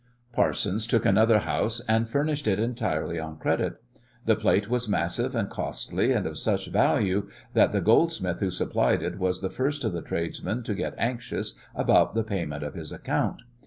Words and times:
Parsons 0.33 0.87
took 0.87 1.05
another 1.05 1.37
house 1.37 1.79
and 1.87 2.09
furnished 2.09 2.47
it 2.47 2.57
entirely 2.57 3.19
on 3.19 3.37
credit. 3.37 3.75
The 4.25 4.35
plate 4.35 4.67
was 4.67 4.89
massive 4.89 5.35
and 5.35 5.47
costly, 5.47 6.11
and 6.11 6.25
of 6.25 6.39
such 6.39 6.69
value 6.71 7.29
that 7.53 7.71
the 7.71 7.81
goldsmith 7.81 8.39
who 8.39 8.49
supplied 8.49 9.03
it 9.03 9.19
was 9.19 9.41
the 9.41 9.51
first 9.51 9.83
of 9.83 9.93
the 9.93 10.01
tradesmen 10.01 10.63
to 10.63 10.73
get 10.73 10.95
anxious 10.97 11.53
about 11.75 12.15
the 12.15 12.23
payment 12.23 12.63
of 12.63 12.73
his 12.73 12.91
account. 12.91 13.43